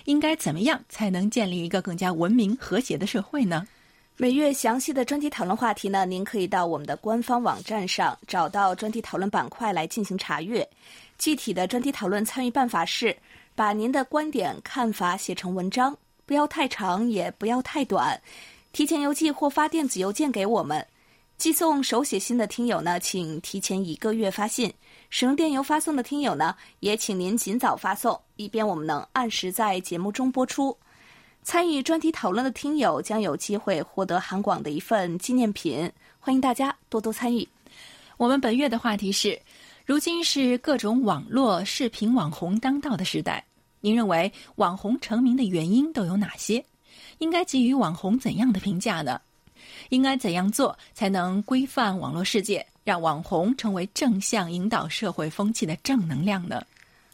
[0.05, 3.65] 应该怎么样才能建立一个更加文明和谐的社会呢？
[4.17, 10.67] 每月详细的专题讨论话题呢，您可以到我们的官方网站上找到专题讨论板块来进行查阅。
[11.17, 13.15] 具体的专题讨论参与办法是：
[13.55, 15.97] 把您的观点看法写成文章。
[16.29, 18.21] 不要太长，也不要太短。
[18.71, 20.85] 提前邮寄或发电子邮件给我们。
[21.39, 24.69] 寄送手写信的听友呢，请提前一个月发信；
[25.09, 30.77] 使用电邮发送的听友呢，也请您尽早发送，以便我们能按时在节目中播出。
[31.41, 37.47] 参与专题讨论的听友将有机会获得韩广的一份纪念品，欢迎大家多多参与。
[38.17, 39.41] 我们本月的话题是：
[39.83, 43.43] 如今是各种网络视频网红当道的时代，
[43.81, 46.63] 您认为网红成名的原因都有哪些？
[47.19, 49.19] 应该给予网红怎样的评价呢？
[49.89, 56.61] 应该怎样做才能规范网络世界，让网红成为正向引导社会风气的正能量呢？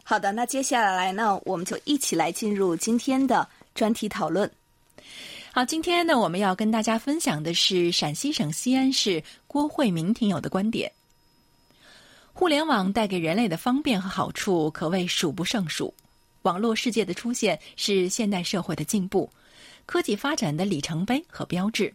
[0.04, 4.50] 好的，那接下来呢，我们就一起来进入今天的专题讨论。
[5.52, 10.92] 好，今天呢，我们要跟大家分享的是陕西省西安市郭慧明听友的观点。
[12.34, 15.94] 互联网带给人类的方便和好处可谓数不胜数，
[16.46, 19.28] 网络世界的出现是现代社会的进步、
[19.88, 21.92] 科技发展的里程碑和标志。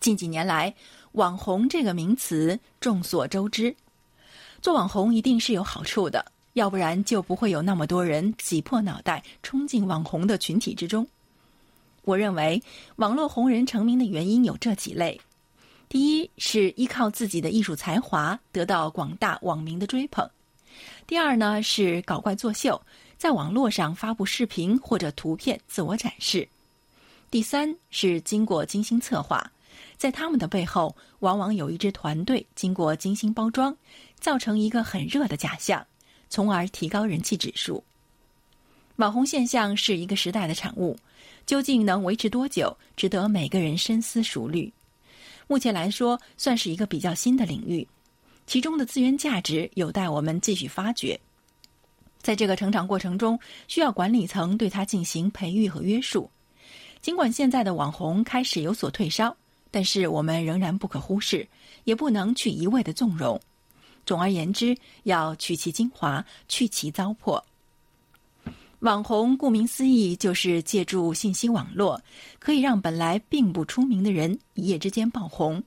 [0.00, 0.74] 近几年来，
[1.12, 3.74] 网红这个名词众所周知，
[4.60, 11.06] 做网红一定是有好处的，要不然就不会有那么多人挤破脑袋冲进网红的群体之中。
[12.02, 12.60] 我认为，
[12.96, 15.20] 网络红人成名的原因有这几类：
[15.88, 20.26] 第一是依靠自己的艺术才华得到广大网民的追捧；
[21.10, 22.80] 第二呢是搞怪作秀，
[23.18, 26.46] 在网络上发布视频或者图片自我展示；
[27.32, 29.50] 第三是经过精心策划，
[29.96, 33.76] 在他们的背后往往有一支团队经过精心包装，
[34.20, 35.84] 造成一个很热的假象，
[36.28, 37.82] 从而提高人气指数。
[38.94, 40.96] 网红现象是一个时代的产物。
[41.44, 44.72] 究竟能维持多久，值得每个人深思熟虑。
[45.48, 47.84] 目前来说，算是一个比较新的领域，
[48.50, 51.20] 其中的资源价值有待我们继续发掘。
[52.20, 56.28] 在这个成长过程中，需要管理层对它进行培育和约束。
[57.00, 59.36] 尽管现在的网红开始有所退烧，
[59.70, 61.46] 但是我们仍然不可忽视，
[61.84, 63.40] 也不能去一味的纵容。
[64.04, 67.40] 总而言之，要取其精华，去其糟粕。
[68.80, 72.02] 网红顾名思义，就是借助信息网络，
[72.40, 75.62] 可以让本来并不出名的人一夜之间爆红。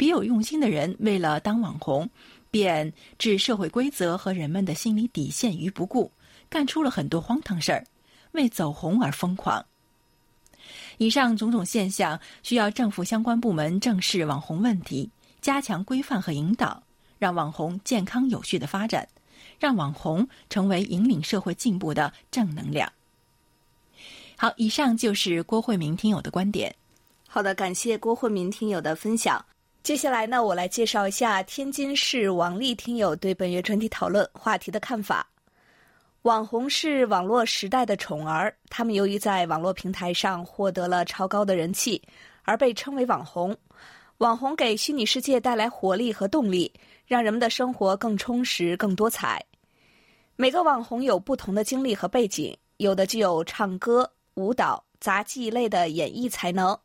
[0.00, 2.08] 别有用心的人为了当网红，
[2.50, 6.10] 便置社会规则和人们的心理底线于不顾，
[6.48, 7.84] 干出了很多荒唐事儿，
[8.32, 9.62] 为走红而疯狂。
[10.96, 15.10] 以上种种现象，需要政府相关部门正视网红问题，
[15.42, 16.82] 加强规范和引导，
[17.18, 19.06] 让网红健康有序的发展。
[19.58, 22.90] 让网红成为引领社会进步的正能量。
[24.38, 26.74] 好，以上就是郭慧明听友的观点。
[27.28, 29.44] 好的，感谢郭慧明听友的分享。
[29.82, 35.26] 接下来呢，我来介绍一下天津市王丽听友对本月专题讨论话题的看法。
[36.22, 42.00] 网红是网络时代的宠儿，他们由于在网络平台上获得了超高的人气，
[42.42, 43.56] 而被称为网红。
[44.18, 46.70] 网红给虚拟世界带来活力和动力，
[47.06, 49.42] 让人们的生活更充实、更多彩。
[50.36, 56.78] 每个网红有不同的经历和背景，有的具有唱歌、舞蹈、杂技类的演艺才能，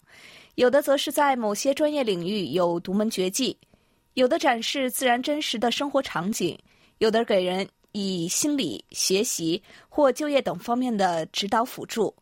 [0.56, 3.58] 有的则是在某些专业领域有独门绝技，
[4.14, 6.58] 有的展示自然真实的生活场景，
[7.00, 12.16] 有的给人以心理、学习或就业等方面的指导辅助，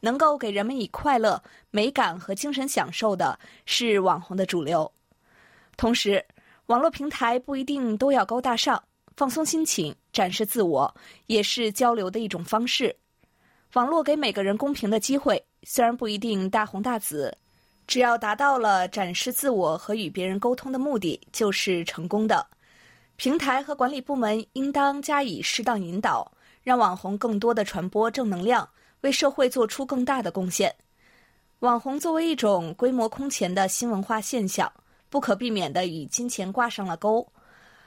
[0.00, 4.90] 能够给人们以快乐、美感和精神享受的是网红的主流。
[5.76, 6.24] 同时，
[6.66, 8.82] 网络平台不一定都要高大上。
[9.16, 10.94] 放松心情、展示自我，
[11.26, 12.96] 也是交流的一种方式。
[13.74, 17.36] 网络给每个人公平的机会，虽然不一定大红大紫，
[17.90, 22.46] 只要达到了展示自我和与别人沟通的目的，就是成功的。
[23.16, 26.30] 平台和管理部门应当加以适当引导，
[26.62, 28.66] 让网红更多的传播正能量，
[29.00, 30.72] 为社会做出更大的贡献。
[31.58, 34.72] 网红作为一种规模空前的新文化现象，
[35.08, 37.26] 不可避免的与金钱挂上了钩。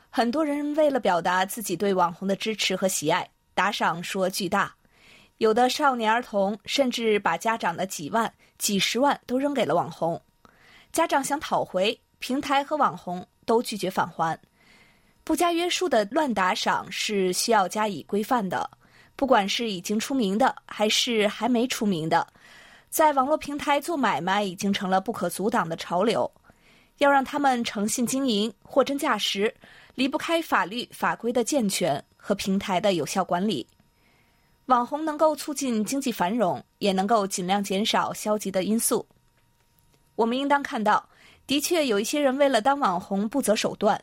[0.10, 4.76] 很多人为了表达自己对网红的支持和喜爱，打赏数额巨大，
[5.38, 8.32] 有的少年儿童甚至把家长的几万、
[8.64, 10.20] 几十万都扔给了网红。
[10.94, 14.40] 家长想讨回，平台和网红都拒绝返还。
[15.26, 18.70] 不加约束的乱打赏是需要加以规范的。
[19.18, 22.26] 不管是已经出名的，还是还没出名的，
[22.90, 26.32] 在网络平台做买卖已经成了不可阻挡的潮流。
[27.00, 29.54] 要让他们诚信经营、货真价实。
[29.96, 33.68] 离不开法律法规的健全和平台的有效管理。
[34.68, 39.06] 网红能够促进经济繁荣，也能够尽量减少消极的因素。
[40.16, 41.10] 我们应当看到，
[41.46, 44.02] 的确有一些人为了当网红不择手段，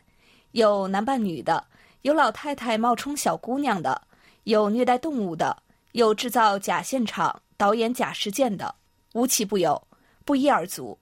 [0.52, 1.64] 有男扮女的，
[2.02, 4.02] 有老太太冒充小姑娘的，
[4.44, 8.74] 有虐待动物的，有制造假现场、导演假事件的，
[9.14, 9.82] 无奇不有，
[10.24, 10.98] 不一而足。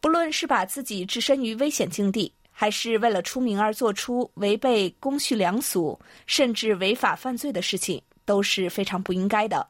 [0.00, 2.32] 不论是把自己置身于危险境地。
[2.60, 5.96] 还是为了出名而做出违背公序良俗
[6.26, 9.66] 甚至违法犯罪的事情，都是非常不应该的。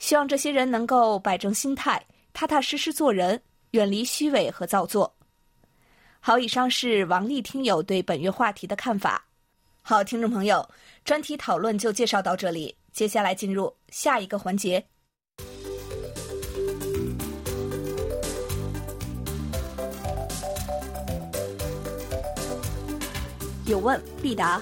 [0.00, 3.40] 希望这些人能够摆正心态，踏踏实实做人，
[3.70, 5.14] 远离虚伪和造作。
[6.18, 9.24] 好，以上是王丽听友对本月话题的看法。
[9.80, 10.68] 好，听众朋友，
[11.04, 14.84] 专题讨论就介绍到这里，接下来进入下一个环节。
[23.66, 24.60] 有问必答。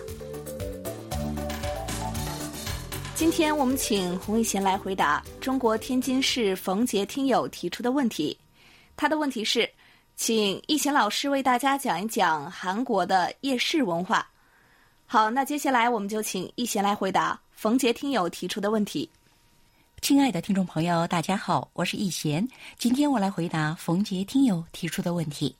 [3.22, 8.36] 今天我们请洪一贤来回答中国天津市冯杰听友提出的问题。
[8.96, 9.70] 他的问题是，
[10.16, 14.28] 请一贤老师为大家讲一讲韩国的夜市文化。
[15.06, 19.08] 好，那接下来我们就请一贤来回答冯杰听友提出的问题。
[20.00, 22.46] 亲爱的听众朋友，大家好，我是易贤，
[22.76, 25.54] 今天我来回答冯杰听友提出的问题。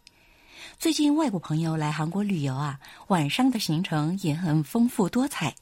[0.81, 5.55] 最近外国朋友来韩国旅游啊，晚上的行程也很丰富多彩。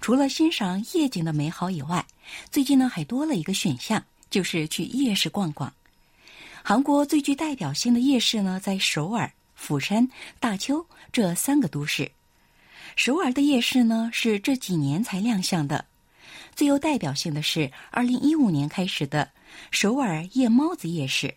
[0.00, 2.04] 除了欣赏夜景的美好以外，
[2.50, 5.72] 最近呢还多了一个选项，就是去夜市逛逛。
[6.62, 10.08] 韩国最具代表性的夜市呢，在首尔、釜山、
[10.38, 12.10] 大邱这三个都市。
[12.94, 15.84] 首尔的夜市呢是这几年才亮相的，
[16.54, 19.30] 最有代表性的是二零一五年开始的
[19.70, 21.34] 首尔夜猫子夜市。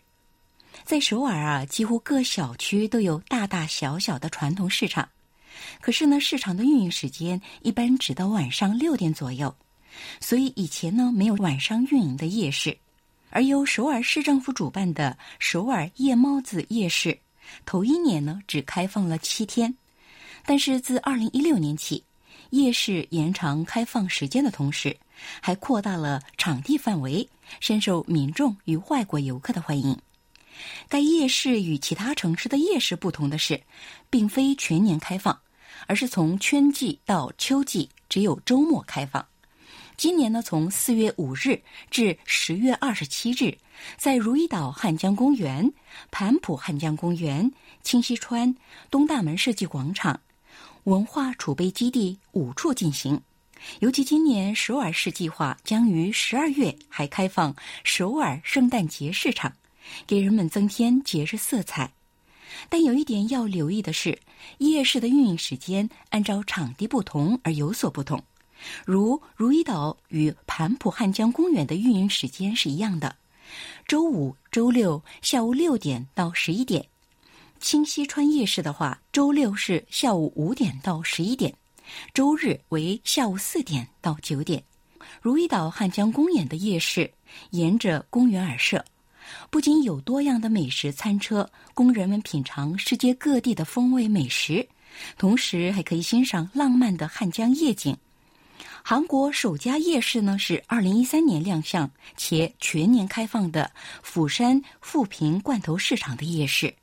[0.84, 5.08] 在首尔啊，几乎各小区都有大大小小的传统市场，
[5.80, 9.54] 可是呢，市场的运营时间一般只到晚上六点左右，
[10.20, 12.76] 所以以前呢没有晚上运营的夜市。
[13.30, 17.18] 而由首尔市政府主办的首尔夜猫子夜市，
[17.66, 19.74] 头一年呢只开放了七天，
[20.44, 22.02] 但是自二零一六年起，
[22.50, 24.96] 夜市延长开放时间的同时，
[25.40, 27.28] 还扩大了场地范围，
[27.60, 29.98] 深受民众与外国游客的欢迎。
[30.88, 33.60] 该夜市与其他城市的夜市不同的是，
[34.08, 35.38] 并非全年开放，
[35.86, 39.26] 而是从春季到秋季只有周末开放。
[39.96, 43.56] 今年呢，从四月五日至十月二十七日，
[43.96, 45.72] 在如意岛汉江公园、
[46.10, 47.50] 盘浦汉江公园、
[47.82, 48.54] 清溪川、
[48.90, 50.20] 东大门世纪广场、
[50.84, 53.20] 文化储备基地五处进行。
[53.80, 59.52] 尤其今年首尔市计划将于十二月还开放首尔圣诞节市场。
[60.06, 61.92] 给人们增添节日色彩，
[62.68, 64.18] 但有一点要留意的是，
[64.58, 68.22] 夜市的运营时间按照场地不同而有所不同。
[68.84, 73.14] 如如意岛与盘浦汉江公园的运营时间是一样的，
[73.86, 76.82] 周五、周六下午六点到十一点；
[77.60, 81.54] 清溪川夜市的话，周六是下午五点到十一点，
[82.14, 84.62] 周日为下午四点到九点。
[85.20, 87.12] 如意岛汉江公园的夜市
[87.50, 88.84] 沿着公园而设。
[89.50, 94.66] 不仅有多样的美食餐车供人们品尝世界各地的风味美食，
[95.16, 97.96] 同时还可以欣赏浪漫的汉江夜景。
[98.82, 103.70] 韩国首家夜市呢是二零一三年亮相且全年开放的
[104.02, 106.74] 釜山富平罐头市场的夜市，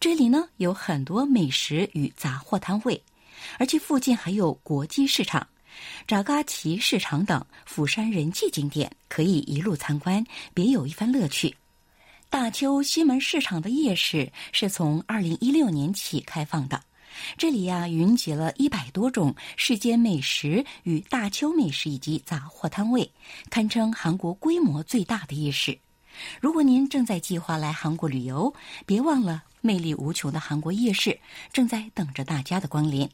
[0.00, 3.02] 这里呢有很多美食与杂货摊位，
[3.58, 5.46] 而且附近还有国际市场、
[6.06, 10.24] 扎嘎奇市场等釜山人气景点，可以一路参观，
[10.54, 11.54] 别有一番乐趣。
[12.30, 16.82] 大邱西门市场的夜市是从二零一六年起开放的，
[17.38, 23.10] 这里呀云集了一百多种世间美食与大邱美食以及杂货摊位，
[23.48, 25.78] 堪称韩国规模最大的夜市。
[26.38, 28.52] 如果您正在计划来韩国旅游，
[28.84, 31.18] 别忘了魅力无穷的韩国夜市
[31.50, 33.08] 正在等着大家的光临。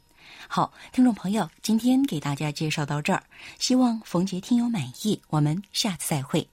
[0.49, 3.23] 好，听众朋友，今天给大家介绍到这儿，
[3.59, 6.45] 希望冯杰听友满意，我们下次再会。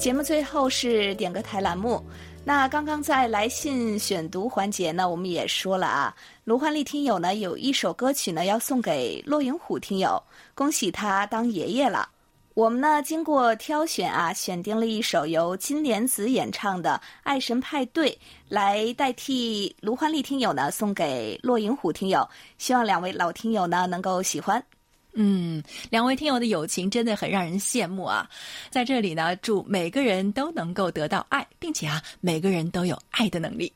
[0.00, 2.02] 节目最后是点歌台栏目。
[2.42, 10.20] 那刚刚在来信选读环节呢，我们也说了啊，卢焕丽听友呢有一首歌曲呢要送给骆银虎听友，
[10.54, 12.08] 恭喜他当爷爷了。
[12.54, 18.10] 我们呢经过挑选啊，选定了一首由金莲子演唱的《爱神派对》，
[18.48, 22.26] 来代替卢焕丽听友呢送给骆银虎听友，
[22.56, 24.64] 希望两位老听友呢能够喜欢。
[25.12, 28.28] 嗯，两位听友的友情真的很让人羡慕啊！
[28.70, 33.72] 在这里呢，祝每个人都能够得到爱，并且啊，每个人都有爱的能力。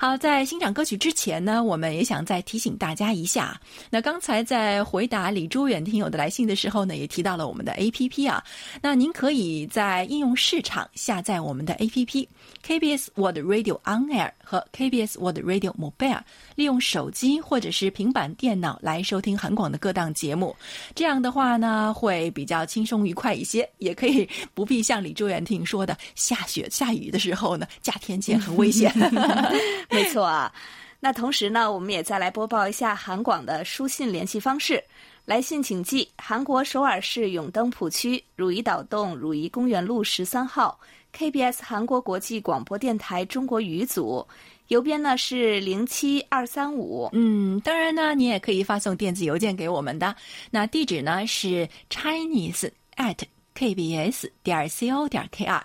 [0.00, 3.60] 好，在欣赏歌曲之前呢，我们也想再提醒大家一下。
[3.90, 8.42] 那刚才在回答李朱远听友的来信的时候呢，也提到了我们的 A P P 啊。
[8.80, 12.26] 那您可以在应用市场下载我们的 A P P
[12.66, 16.20] KBS World Radio On Air 和 KBS World Radio Mobile，
[16.54, 20.56] 利用手机或者是平板电脑来收听韩广的各档节目。
[20.94, 28.90] 这样的话呢，会比较轻松愉快一些，也可以不必像李朱远听说的下雪下雨的时候呢，架天线很危险。
[29.94, 30.52] 没错啊，
[31.00, 34.82] 那同时呢，我们也再来播报一下韩广的书信联系方式。
[35.26, 40.76] 来信请寄韩国首尔市永登浦区汝矣岛洞汝矣公园路十三号
[41.16, 44.26] KBS 韩国国际广播电台中国语组，
[44.68, 47.08] 邮编呢是零七二三五。
[47.12, 50.16] 嗯，当然呢，你也可以发送电子邮件给我们的，
[50.50, 53.18] 那地址呢是 chinese at
[53.56, 55.60] kbs 点 co 点 kr。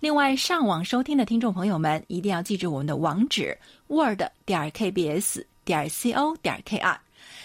[0.00, 3.56] 另外，上网收听的听众朋友们一定要记住我们的网址
[3.88, 6.96] word 点 kbs 点 co 点 kr。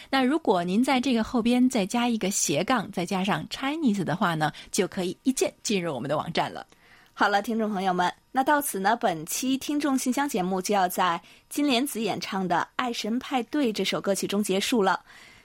[0.09, 6.67] 那如果您在这个后边再加一个斜杠，再加上 Chinese 的话呢，就可以一键进入我们的网站了。
[7.13, 14.99] 好了，听众朋友们，那到此呢，本期听众信箱节目就要在金莲子演唱的《爱神派对》这首歌曲中结束了。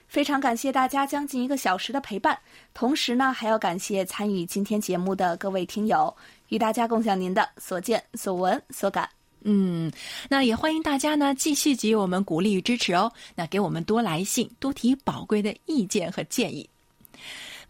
[0.07, 2.37] 非常感谢大家将近一个小时的陪伴，
[2.73, 6.15] 同时呢，还要感谢参与今天节目的各位听友，
[6.49, 9.09] 与大家共享您的所见所闻所感。
[9.41, 9.91] 嗯，
[10.29, 13.11] 那也欢迎大家呢继续给予我们鼓励与支持哦。
[13.35, 16.69] 那给我们多来信，多提宝贵的意见和建议。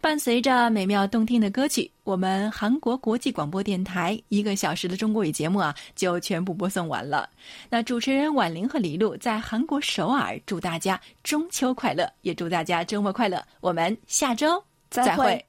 [0.00, 7.28] 伴随着美妙动听的歌曲，我们韩国国际广播电台一个小时的中国语节目啊，就全部播送完了。
[7.68, 13.44] 那主持人婉玲和李璐在韩国首尔，祝大家中秋快乐，也祝大家周末快乐。
[13.60, 15.47] 我们下周再会。